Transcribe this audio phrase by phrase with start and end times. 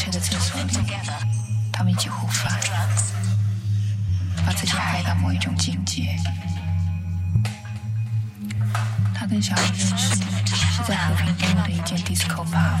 [0.00, 0.72] 车的厕所里，
[1.70, 2.58] 他们一起互翻，
[4.46, 6.16] 把自己害到某一种境界。
[9.14, 10.14] 他跟小李认识
[10.56, 12.80] 是在和平东路的一间 disco bar。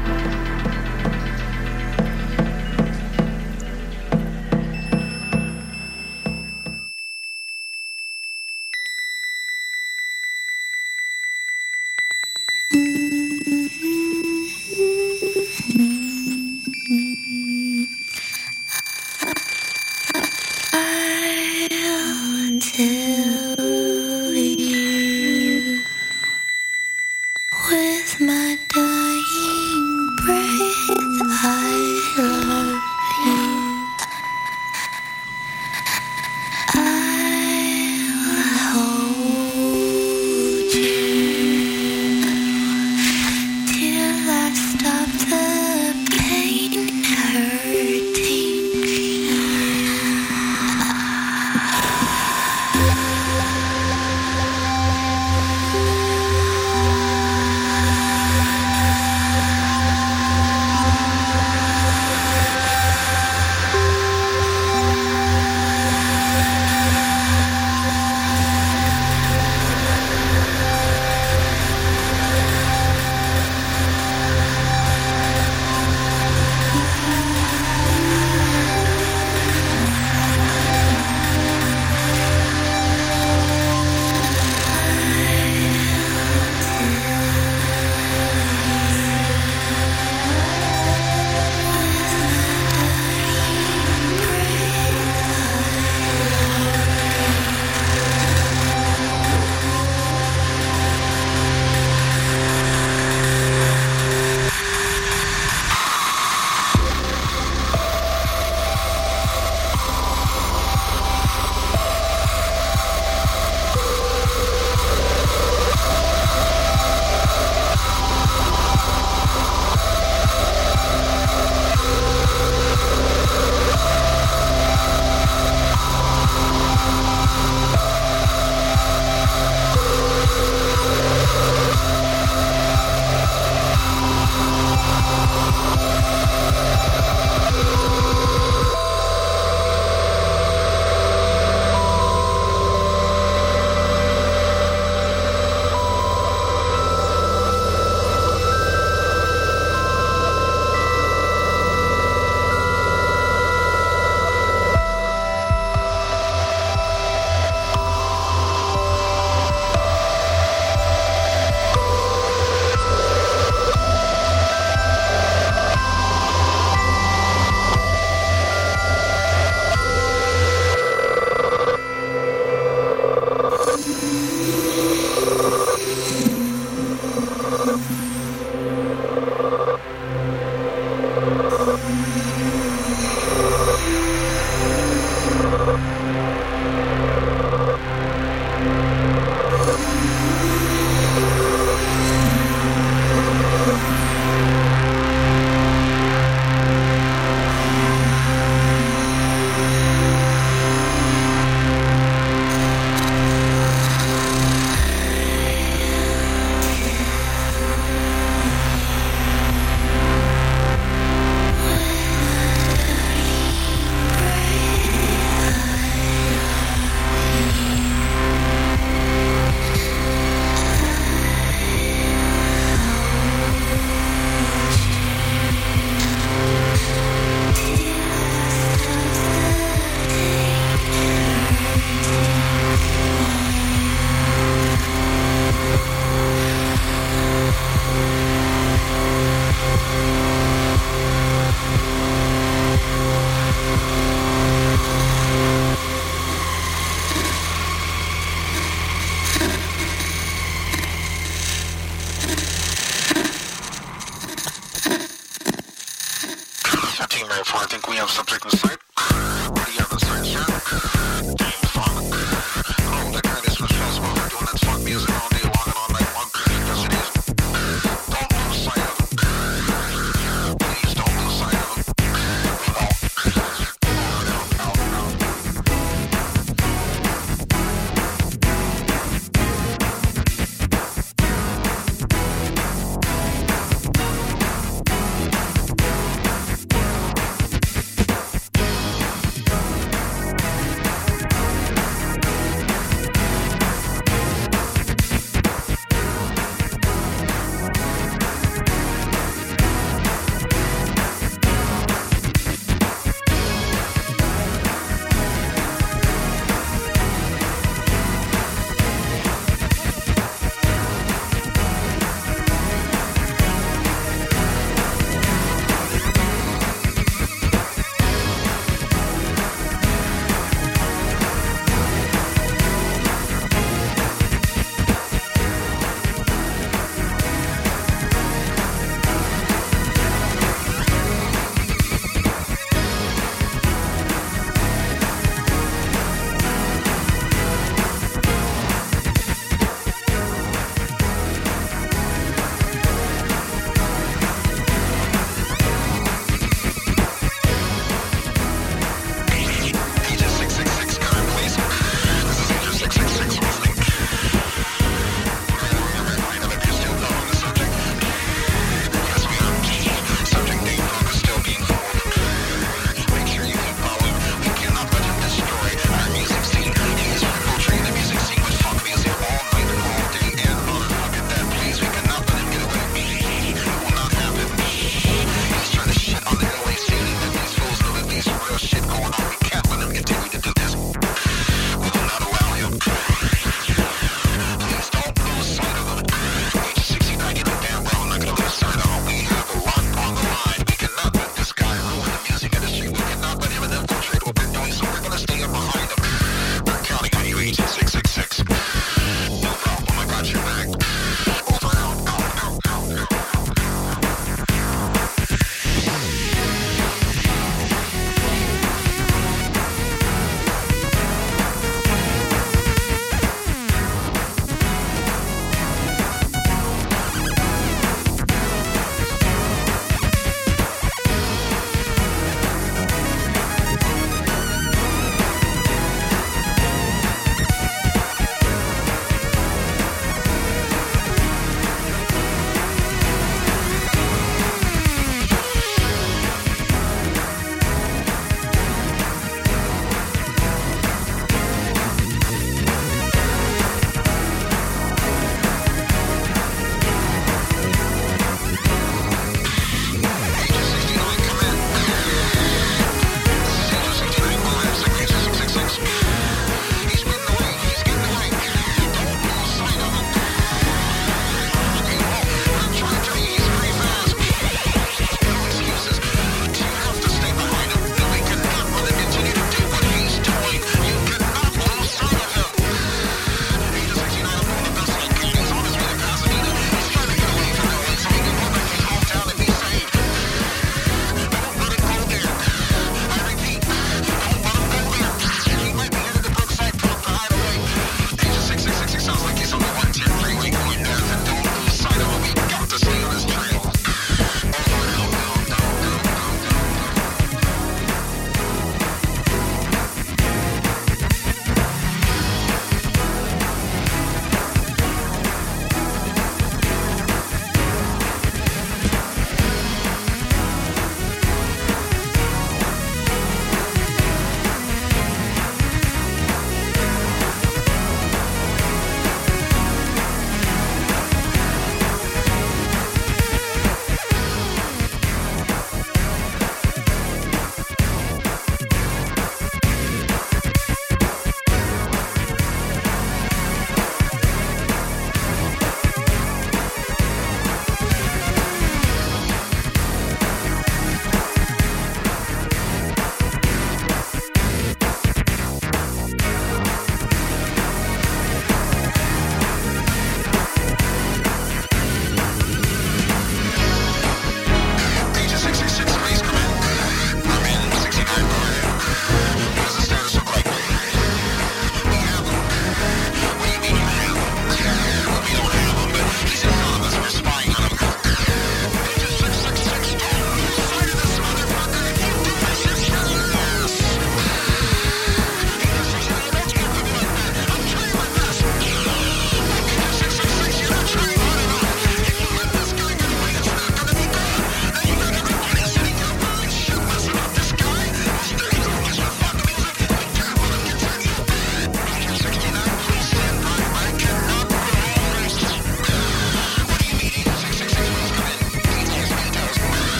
[28.19, 28.90] my dust.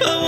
[0.00, 0.24] Oh.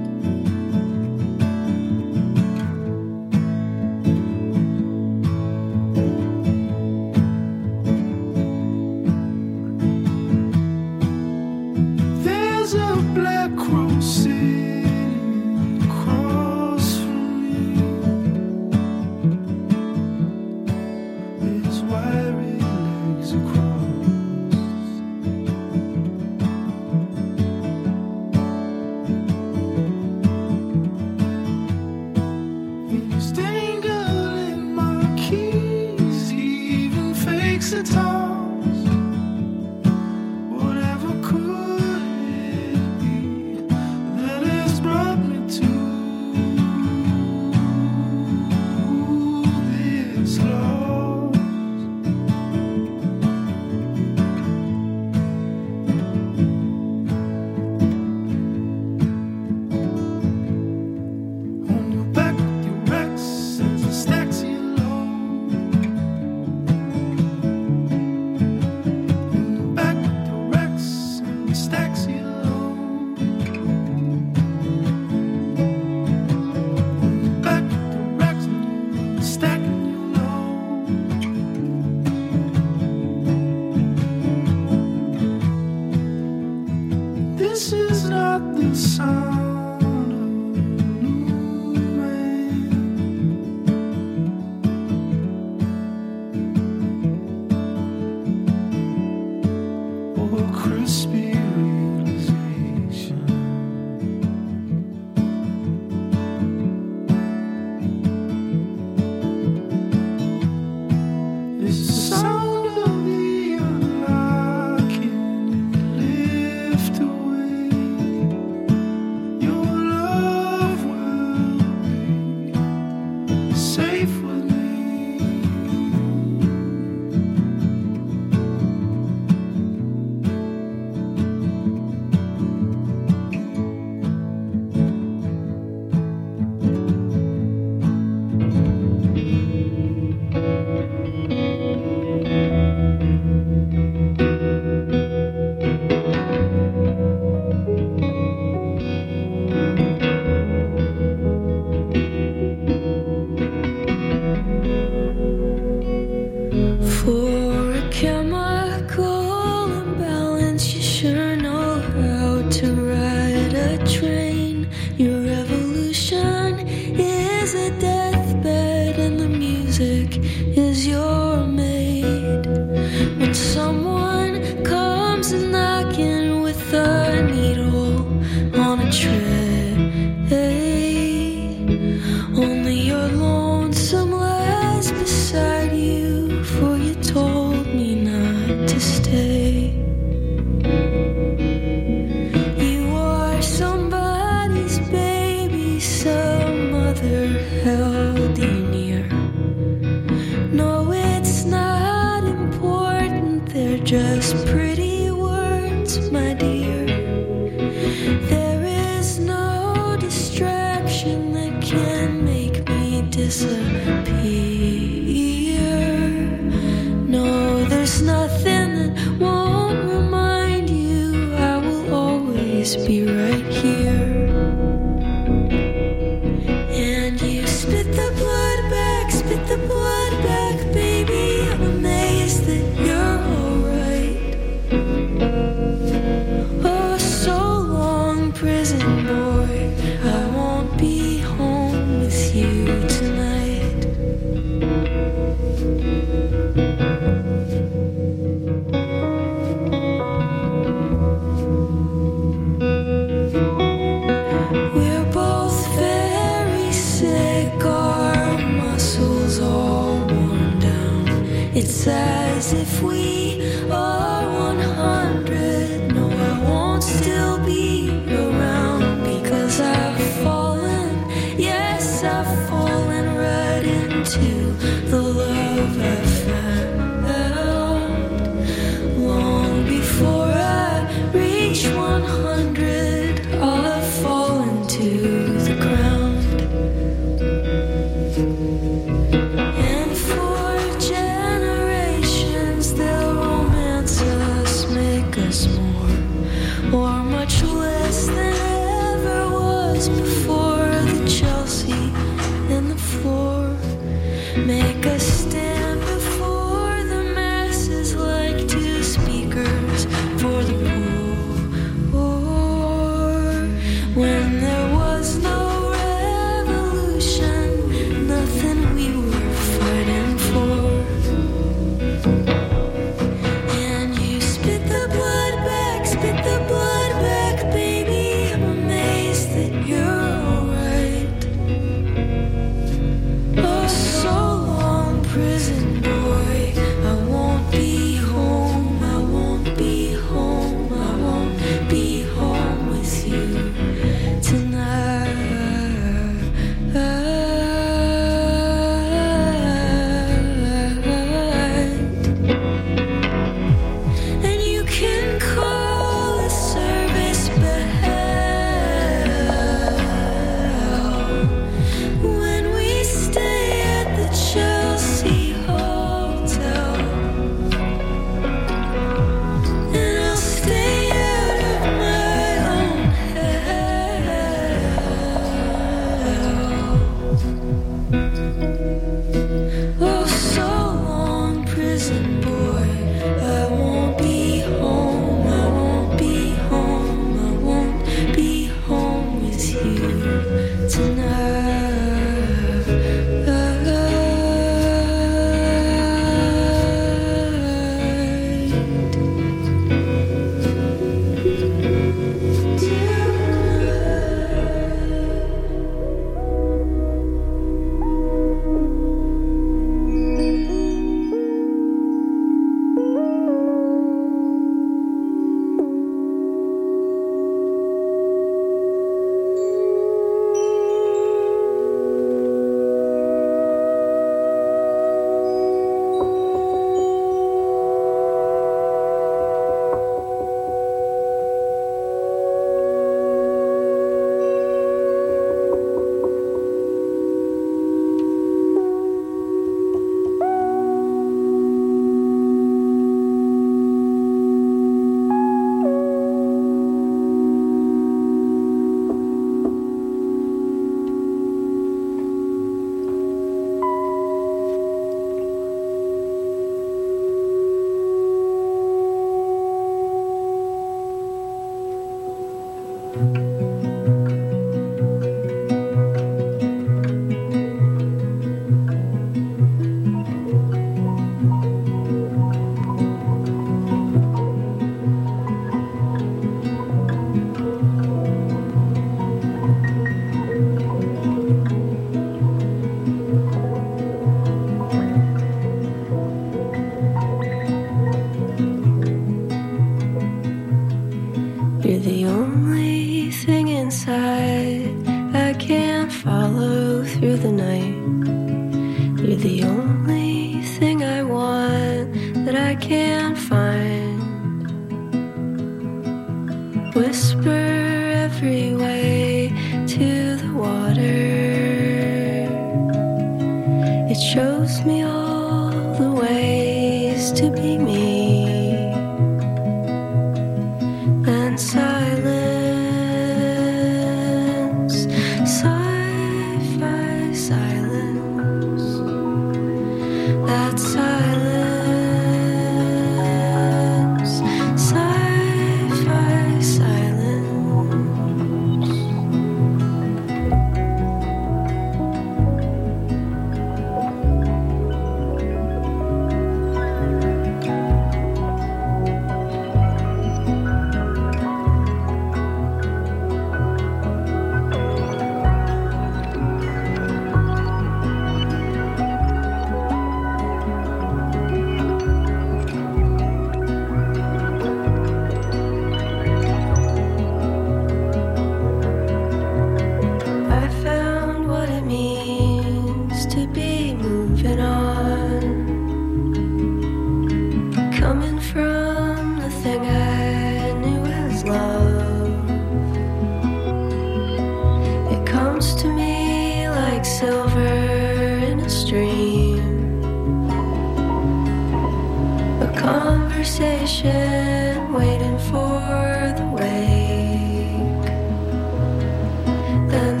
[599.68, 600.00] Then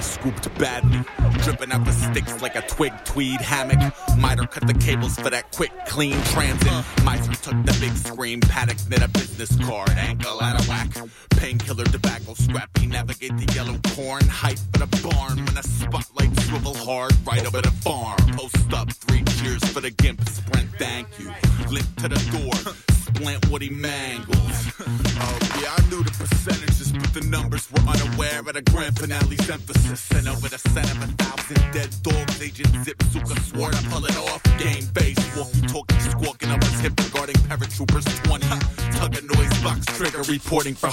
[0.00, 1.00] scooped badly.
[1.42, 3.92] Dripping out the sticks like a twig tweed hammock.
[4.16, 6.72] Miter cut the cables for that quick, clean transit.
[7.04, 9.90] Miter took the big screen, paddock, then a business card.
[9.90, 10.88] ankle out of whack.
[11.30, 14.26] Painkiller, tobacco, scrappy, navigate the yellow corn.
[14.26, 14.58] Hype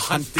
[0.09, 0.38] hunt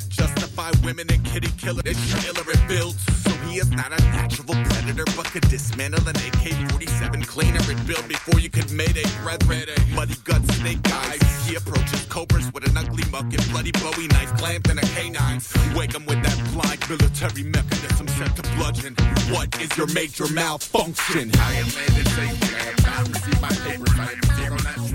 [0.00, 0.30] legitimate.
[0.30, 1.82] Justify women and kitty killer.
[1.84, 3.00] It's killer it builds.
[3.22, 8.08] So he is not a natural predator, but could dismantle an AK-47 cleaner and build
[8.08, 9.76] before you could mayday brethren.
[9.94, 11.48] Muddy gut snake eyes.
[11.48, 15.40] He approaches cobras with an ugly muck and bloody Bowie knife clamped in a canine.
[15.76, 18.94] Wake him with that blind military mechanism set to bludgeon.
[19.30, 21.30] What is your major malfunction?
[21.34, 22.42] I am made it safe.
[22.54, 23.98] I have not received my papers.
[23.98, 24.89] I have zero natural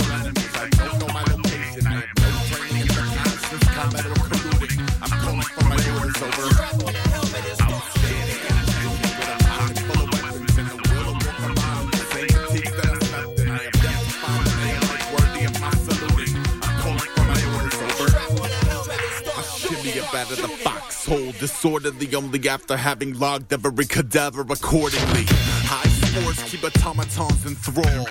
[20.25, 25.25] out of the foxhole, disorderly only after having logged every cadaver accordingly.
[25.67, 28.09] High scores keep automatons enthralled.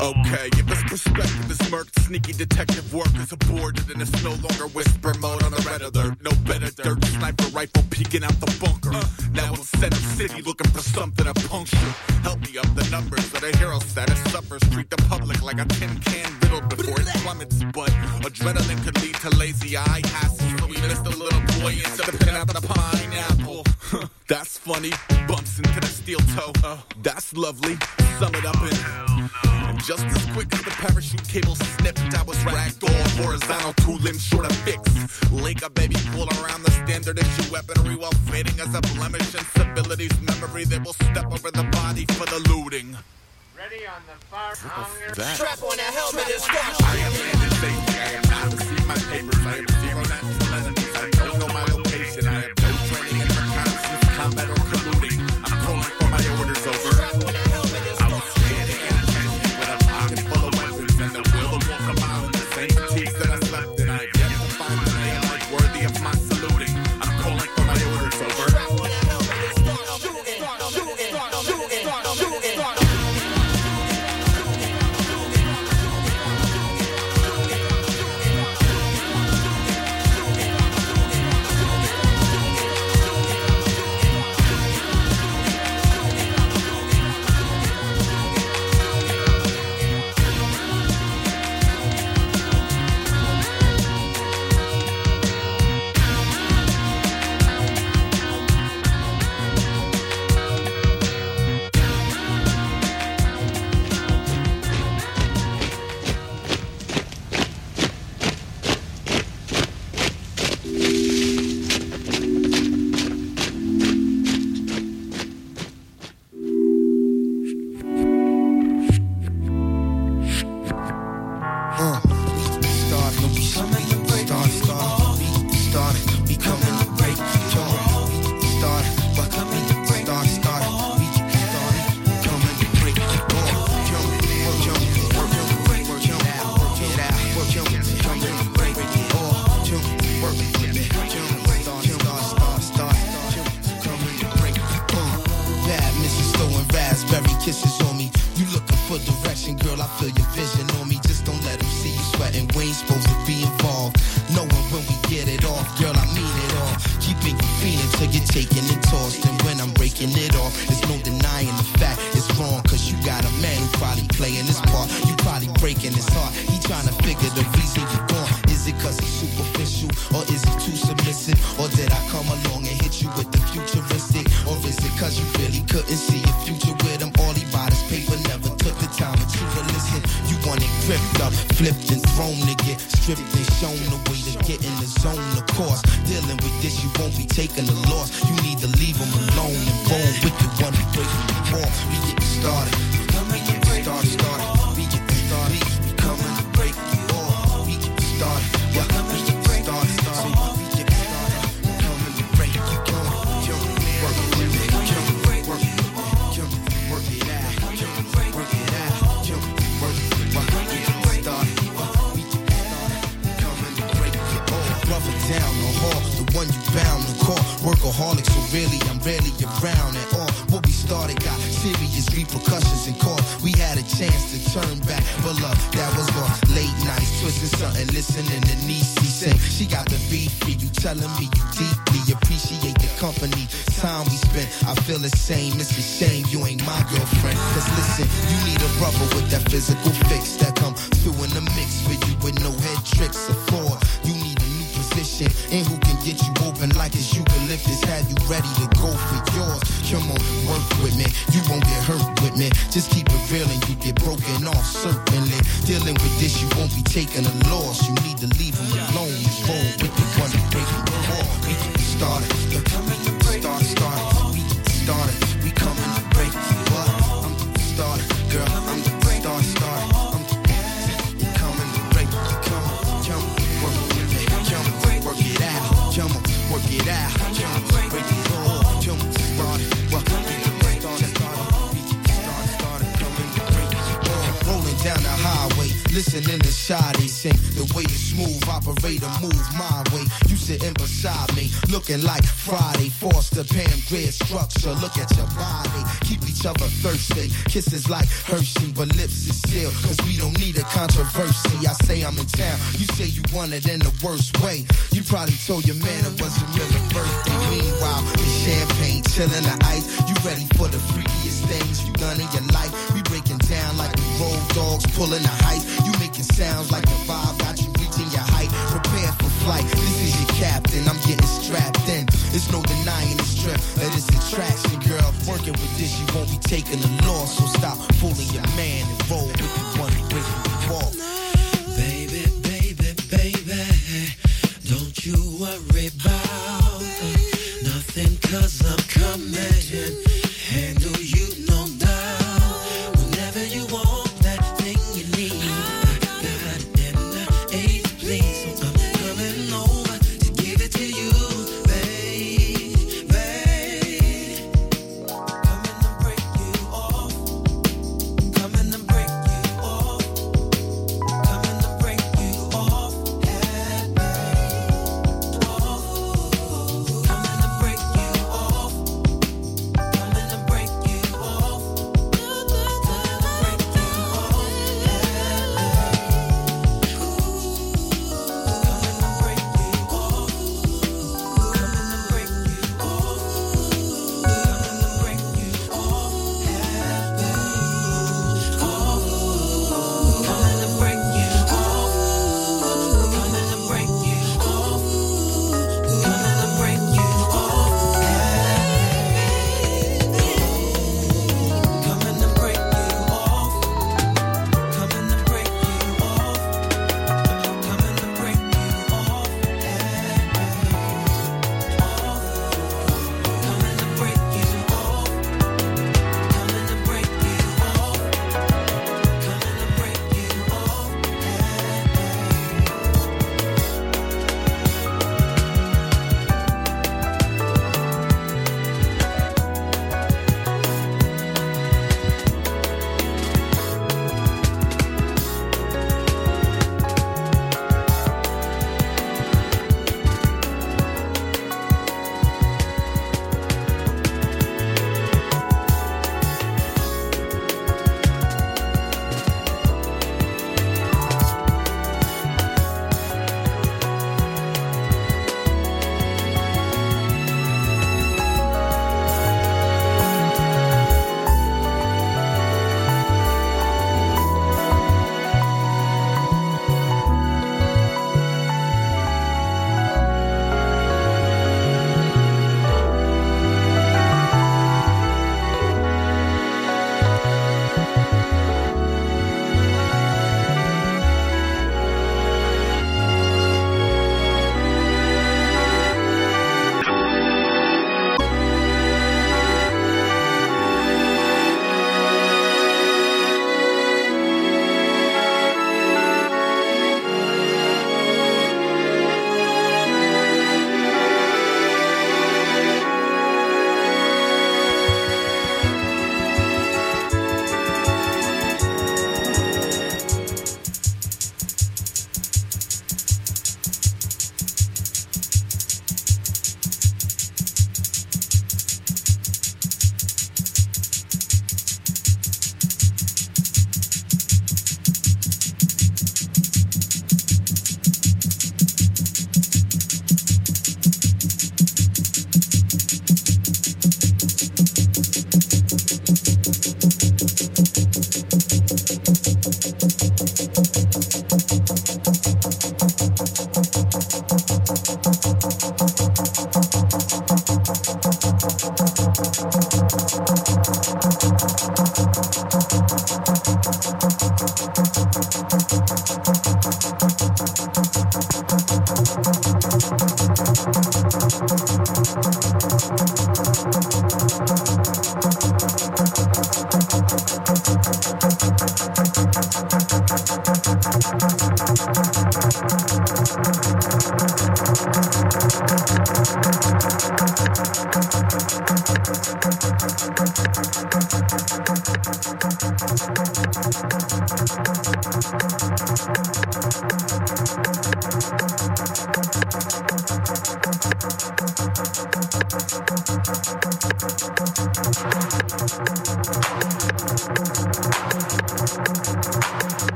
[0.00, 4.68] Okay, if this perspective is murked, sneaky detective work is aborted and it's no longer
[4.68, 6.22] whisper mode on the red alert.
[6.22, 8.92] No better dirt, sniper rifle peeking out the bunker.
[9.32, 11.92] Now in center city looking for something to puncture.
[12.22, 14.62] Help me up the numbers that a hero status suffers.
[14.70, 17.62] Treat the public like a tin can riddled before it plummets.
[17.72, 17.90] But
[18.22, 20.60] adrenaline could lead to lazy eye hassles.
[20.60, 23.64] So we missed a little boy instead of picking out the pineapple.
[24.28, 24.92] That's funny.
[25.26, 26.52] Bumps into the steel toe.
[27.02, 27.76] That's lovely.
[28.18, 29.30] Sum it up in.
[29.44, 33.96] And just as quick as the parachute cable snipped, I was ragged off horizontal, two
[34.02, 34.82] limbs short of fix.
[35.30, 39.44] Lake a baby pull around the standard issue weaponry while fading as a blemish in
[39.56, 42.96] civility's memory that will step over the body for the looting.
[43.56, 44.54] Ready on the fire.
[45.14, 45.36] that?
[45.36, 46.82] Strap on that helmet and start.
[46.82, 47.98] I am landed safely.
[47.98, 49.46] I have not received my papers.
[49.46, 50.87] I have zero natural